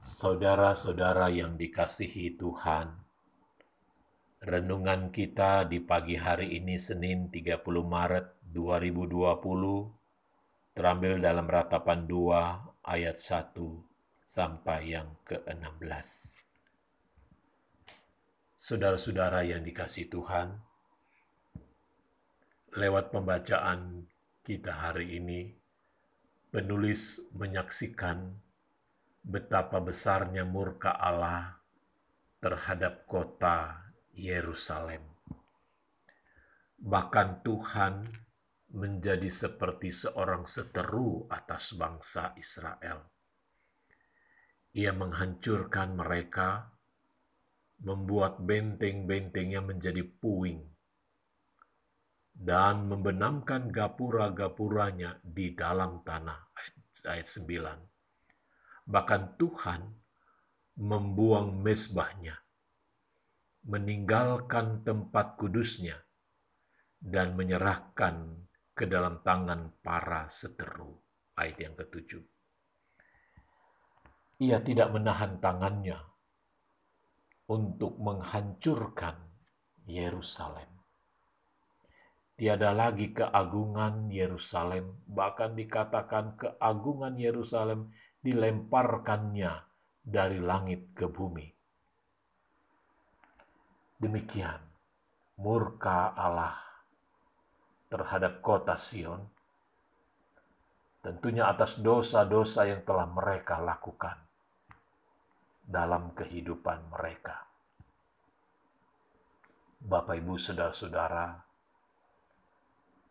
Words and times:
Saudara-saudara 0.00 1.28
yang 1.28 1.60
dikasihi 1.60 2.40
Tuhan, 2.40 2.88
renungan 4.40 5.12
kita 5.12 5.68
di 5.68 5.76
pagi 5.76 6.16
hari 6.16 6.56
ini 6.56 6.80
Senin 6.80 7.28
30 7.28 7.60
Maret 7.84 8.32
2020 8.48 9.28
terambil 10.72 11.20
dalam 11.20 11.44
ratapan 11.44 12.08
2 12.08 12.80
ayat 12.80 13.20
1 13.20 13.52
sampai 14.24 14.96
yang 14.96 15.20
ke-16. 15.28 16.08
Saudara-saudara 18.56 19.44
yang 19.44 19.60
dikasihi 19.60 20.08
Tuhan, 20.08 20.64
lewat 22.72 23.12
pembacaan 23.12 24.08
kita 24.48 24.80
hari 24.80 25.20
ini, 25.20 25.52
penulis 26.48 27.20
menyaksikan 27.36 28.48
betapa 29.20 29.78
besarnya 29.84 30.48
murka 30.48 30.96
Allah 30.96 31.60
terhadap 32.40 33.04
kota 33.04 33.90
Yerusalem. 34.16 35.04
Bahkan 36.80 37.44
Tuhan 37.44 38.08
menjadi 38.72 39.28
seperti 39.28 39.92
seorang 39.92 40.48
seteru 40.48 41.28
atas 41.28 41.76
bangsa 41.76 42.32
Israel. 42.40 43.04
Ia 44.72 44.94
menghancurkan 44.94 45.98
mereka, 45.98 46.70
membuat 47.82 48.40
benteng-bentengnya 48.40 49.60
menjadi 49.60 50.00
puing, 50.06 50.62
dan 52.32 52.88
membenamkan 52.88 53.68
gapura-gapuranya 53.68 55.20
di 55.20 55.52
dalam 55.52 56.00
tanah. 56.06 56.40
Ayat 57.04 57.26
9 57.28 57.89
Bahkan 58.90 59.38
Tuhan 59.38 59.86
membuang 60.82 61.62
mesbahnya, 61.62 62.34
meninggalkan 63.70 64.82
tempat 64.82 65.38
kudusnya, 65.38 65.94
dan 66.98 67.38
menyerahkan 67.38 68.44
ke 68.74 68.90
dalam 68.90 69.22
tangan 69.22 69.78
para 69.78 70.26
seteru. 70.26 70.98
Ayat 71.38 71.56
yang 71.62 71.74
ketujuh. 71.78 72.24
Ia 74.40 74.58
tidak 74.64 74.90
menahan 74.90 75.36
tangannya 75.38 76.00
untuk 77.46 78.00
menghancurkan 78.00 79.16
Yerusalem. 79.84 80.79
Tiada 82.40 82.72
lagi 82.72 83.12
keagungan 83.12 84.08
Yerusalem, 84.08 85.04
bahkan 85.04 85.52
dikatakan 85.52 86.40
keagungan 86.40 87.20
Yerusalem 87.20 87.92
dilemparkannya 88.24 89.60
dari 90.00 90.40
langit 90.40 90.96
ke 90.96 91.04
bumi. 91.04 91.44
Demikian 94.00 94.56
murka 95.36 96.16
Allah 96.16 96.56
terhadap 97.92 98.40
kota 98.40 98.80
Sion, 98.80 99.20
tentunya 101.04 101.44
atas 101.44 101.76
dosa-dosa 101.76 102.64
yang 102.64 102.80
telah 102.88 103.04
mereka 103.04 103.60
lakukan 103.60 104.16
dalam 105.60 106.16
kehidupan 106.16 106.88
mereka. 106.88 107.44
Bapak, 109.84 110.16
ibu, 110.16 110.40
saudara-saudara, 110.40 111.49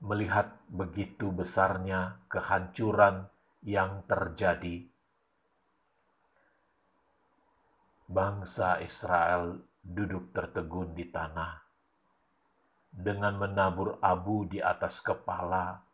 melihat 0.00 0.52
begitu 0.68 1.32
besarnya 1.32 2.20
kehancuran 2.28 3.28
yang 3.64 4.04
terjadi 4.04 4.86
bangsa 8.06 8.78
Israel 8.84 9.60
duduk 9.82 10.30
tertegun 10.30 10.94
di 10.94 11.10
tanah 11.10 11.66
dengan 12.96 13.36
menabur 13.36 14.00
abu 14.00 14.48
di 14.48 14.62
atas 14.62 15.04
kepala 15.04 15.84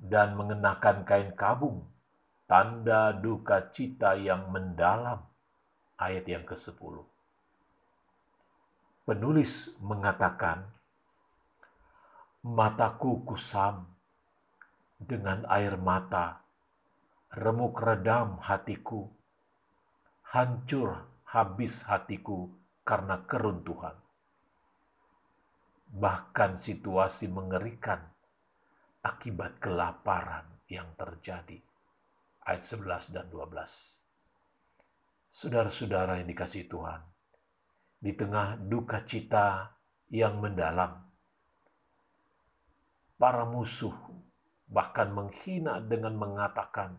dan 0.00 0.32
mengenakan 0.36 1.04
kain 1.04 1.32
kabung, 1.36 1.84
tanda 2.48 3.12
duka 3.12 3.68
cita 3.68 4.16
yang 4.16 4.48
mendalam. 4.48 5.24
Ayat 6.00 6.24
yang 6.24 6.48
ke-10. 6.48 7.04
Penulis 9.04 9.76
mengatakan, 9.84 10.64
Mataku 12.40 13.20
kusam 13.28 13.84
dengan 14.96 15.44
air 15.52 15.76
mata, 15.76 16.40
remuk 17.36 17.76
redam 17.84 18.40
hatiku, 18.40 19.12
hancur 20.24 21.04
habis 21.28 21.84
hatiku 21.84 22.48
karena 22.80 23.28
keruntuhan. 23.28 23.92
Bahkan 25.92 26.56
situasi 26.56 27.28
mengerikan 27.28 28.08
akibat 29.04 29.60
kelaparan 29.60 30.64
yang 30.64 30.96
terjadi. 30.96 31.60
Ayat 32.48 32.64
11 32.64 33.12
dan 33.12 33.28
12. 33.28 34.00
Saudara-saudara 35.28 36.24
yang 36.24 36.28
dikasih 36.32 36.72
Tuhan, 36.72 37.04
di 38.00 38.16
tengah 38.16 38.56
duka 38.56 39.04
cita 39.04 39.76
yang 40.08 40.40
mendalam, 40.40 41.09
para 43.20 43.44
musuh 43.44 43.92
bahkan 44.64 45.12
menghina 45.12 45.84
dengan 45.84 46.16
mengatakan, 46.16 46.96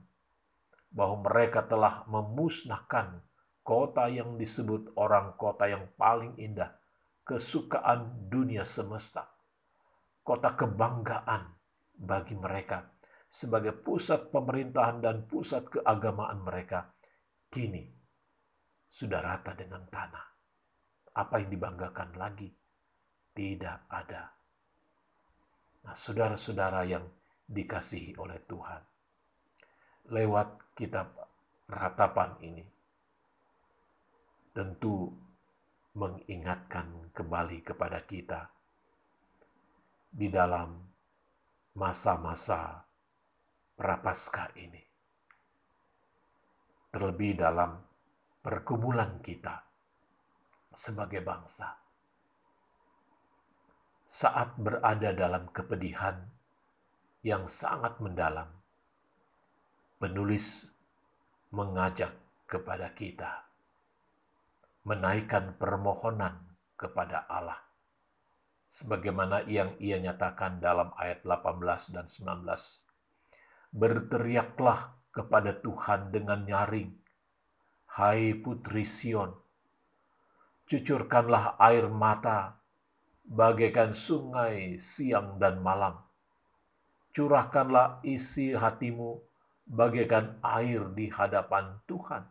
bahwa 0.91 1.23
mereka 1.23 1.63
telah 1.65 2.03
memusnahkan 2.05 3.23
kota 3.63 4.11
yang 4.11 4.35
disebut 4.35 4.91
orang 4.99 5.33
kota 5.39 5.71
yang 5.71 5.87
paling 5.95 6.35
indah, 6.35 6.75
kesukaan 7.23 8.27
dunia 8.27 8.67
semesta, 8.67 9.31
kota 10.21 10.51
kebanggaan 10.53 11.55
bagi 11.95 12.35
mereka 12.35 12.91
sebagai 13.31 13.71
pusat 13.71 14.27
pemerintahan 14.29 14.99
dan 14.99 15.23
pusat 15.23 15.63
keagamaan 15.71 16.43
mereka, 16.43 16.91
kini 17.47 17.87
sudah 18.91 19.23
rata 19.23 19.55
dengan 19.55 19.87
tanah. 19.87 20.25
Apa 21.15 21.39
yang 21.39 21.55
dibanggakan 21.55 22.19
lagi? 22.19 22.51
Tidak 23.31 23.87
ada. 23.87 24.40
Nah, 25.81 25.95
saudara-saudara 25.97 26.85
yang 26.85 27.05
dikasihi 27.49 28.15
oleh 28.21 28.37
Tuhan, 28.45 28.81
lewat 30.13 30.77
kitab 30.77 31.13
ratapan 31.65 32.37
ini 32.43 32.65
tentu 34.51 35.09
mengingatkan 35.95 37.11
kembali 37.11 37.63
kepada 37.63 37.99
kita 38.03 38.47
di 40.11 40.27
dalam 40.27 40.75
masa-masa 41.75 42.83
prapaskah 43.75 44.51
ini. 44.59 44.83
Terlebih 46.91 47.39
dalam 47.39 47.79
pergumulan 48.43 49.23
kita 49.23 49.63
sebagai 50.75 51.23
bangsa. 51.23 51.90
Saat 54.11 54.59
berada 54.59 55.15
dalam 55.15 55.47
kepedihan 55.55 56.19
yang 57.23 57.47
sangat 57.47 57.95
mendalam, 58.03 58.51
penulis 60.03 60.67
mengajak 61.55 62.11
kepada 62.43 62.91
kita 62.91 63.47
menaikkan 64.83 65.55
permohonan 65.55 66.57
kepada 66.73 67.23
Allah 67.29 67.61
sebagaimana 68.65 69.45
yang 69.45 69.77
ia 69.77 70.01
nyatakan 70.01 70.57
dalam 70.57 70.89
ayat 70.97 71.21
18 71.21 71.95
dan 71.95 72.09
19 72.09 72.49
berteriaklah 73.71 74.97
kepada 75.13 75.53
Tuhan 75.61 76.09
dengan 76.09 76.41
nyaring 76.43 76.89
hai 78.01 78.33
putri 78.41 78.89
Sion 78.89 79.37
cucurkanlah 80.65 81.61
air 81.61 81.85
mata 81.91 82.60
bagaikan 83.31 83.95
sungai 83.95 84.75
siang 84.75 85.39
dan 85.39 85.63
malam 85.63 85.95
curahkanlah 87.15 87.99
isi 88.03 88.55
hatimu 88.55 89.19
bagaikan 89.67 90.39
air 90.43 90.83
di 90.91 91.11
hadapan 91.11 91.79
Tuhan. 91.87 92.23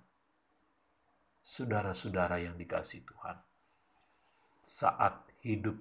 Saudara-saudara 1.40 2.36
yang 2.36 2.60
dikasih 2.60 3.00
Tuhan, 3.08 3.36
saat 4.60 5.24
hidup 5.40 5.76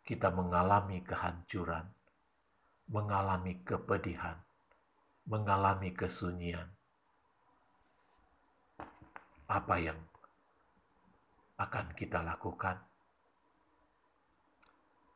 kita 0.00 0.32
mengalami 0.32 1.04
kehancuran, 1.04 1.84
mengalami 2.88 3.60
kepedihan, 3.64 4.40
mengalami 5.28 5.92
kesunyian, 5.92 6.72
apa 9.44 9.76
yang 9.76 10.00
akan 11.60 11.92
kita 11.92 12.24
lakukan? 12.24 12.80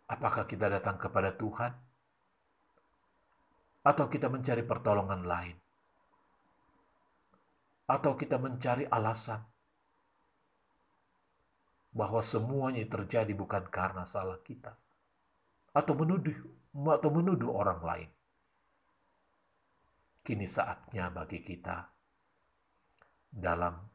Apakah 0.08 0.48
kita 0.48 0.72
datang 0.72 0.96
kepada 0.96 1.36
Tuhan? 1.36 1.88
atau 3.88 4.04
kita 4.10 4.28
mencari 4.28 4.62
pertolongan 4.68 5.24
lain. 5.24 5.56
atau 7.88 8.20
kita 8.20 8.36
mencari 8.36 8.84
alasan 8.84 9.40
bahwa 11.88 12.20
semuanya 12.20 12.84
terjadi 12.84 13.32
bukan 13.32 13.64
karena 13.72 14.04
salah 14.04 14.36
kita 14.44 14.76
atau 15.72 15.96
menuduh 15.96 16.36
atau 16.68 17.08
menuduh 17.08 17.48
orang 17.48 17.80
lain. 17.80 18.10
Kini 20.20 20.44
saatnya 20.44 21.08
bagi 21.08 21.40
kita 21.40 21.88
dalam 23.32 23.88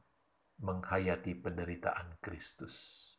menghayati 0.58 1.38
penderitaan 1.38 2.18
Kristus 2.18 3.13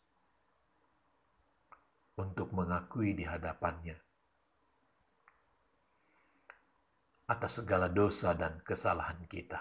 untuk 2.14 2.54
mengakui 2.54 3.14
di 3.18 3.26
hadapannya 3.26 3.98
atas 7.24 7.64
segala 7.64 7.88
dosa 7.88 8.36
dan 8.36 8.60
kesalahan 8.60 9.24
kita, 9.24 9.56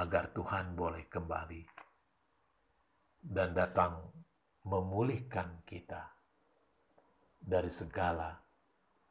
agar 0.00 0.32
Tuhan 0.32 0.72
boleh 0.72 1.04
kembali 1.12 1.62
dan 3.20 3.52
datang 3.52 4.08
memulihkan 4.64 5.60
kita 5.68 6.16
dari 7.36 7.68
segala 7.68 8.40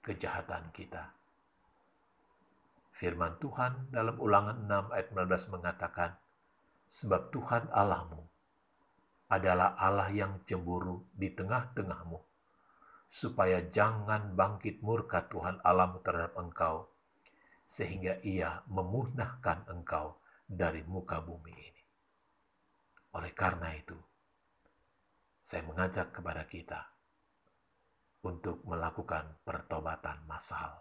kejahatan 0.02 0.74
kita. 0.74 1.14
Firman 2.94 3.38
Tuhan 3.38 3.94
dalam 3.94 4.18
ulangan 4.18 4.66
6 4.66 4.94
ayat 4.94 5.08
19 5.14 5.54
mengatakan, 5.54 6.12
Sebab 6.90 7.34
Tuhan 7.34 7.70
Allahmu 7.74 8.33
adalah 9.34 9.74
Allah 9.82 10.14
yang 10.14 10.46
cemburu 10.46 11.10
di 11.18 11.34
tengah-tengahmu, 11.34 12.22
supaya 13.10 13.66
jangan 13.66 14.38
bangkit 14.38 14.86
murka 14.86 15.26
Tuhan 15.26 15.58
Allahmu 15.66 16.06
terhadap 16.06 16.38
engkau, 16.38 16.86
sehingga 17.66 18.22
ia 18.22 18.62
memusnahkan 18.70 19.66
engkau 19.74 20.22
dari 20.46 20.86
muka 20.86 21.18
bumi 21.18 21.50
ini. 21.50 21.84
Oleh 23.18 23.34
karena 23.34 23.74
itu, 23.74 23.98
saya 25.42 25.66
mengajak 25.66 26.14
kepada 26.14 26.46
kita 26.46 26.94
untuk 28.22 28.62
melakukan 28.70 29.42
pertobatan 29.42 30.22
massal 30.30 30.78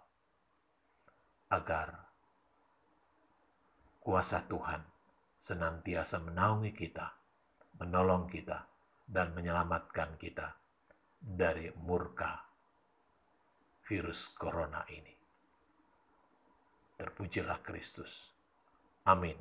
agar 1.49 2.09
kuasa 4.01 4.45
Tuhan 4.47 4.85
senantiasa 5.41 6.23
menaungi 6.23 6.71
kita, 6.71 7.22
menolong 7.81 8.29
kita, 8.29 8.69
dan 9.13 9.37
menyelamatkan 9.37 10.17
kita 10.17 10.57
dari 11.21 11.69
murka 11.85 12.41
virus 13.85 14.33
corona 14.33 14.83
ini. 14.89 15.15
Terpujilah 16.97 17.61
Kristus. 17.61 18.33
Amin. 19.05 19.37